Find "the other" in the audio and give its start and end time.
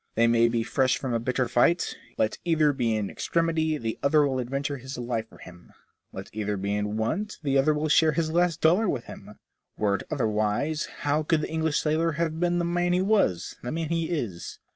3.77-4.25, 7.43-7.71